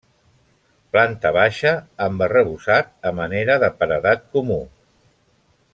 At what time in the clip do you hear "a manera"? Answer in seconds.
3.11-3.59